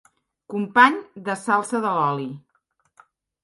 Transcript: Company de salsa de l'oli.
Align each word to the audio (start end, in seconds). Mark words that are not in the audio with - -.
Company 0.53 0.97
de 1.29 1.37
salsa 1.43 1.85
de 1.87 1.95
l'oli. 1.99 2.29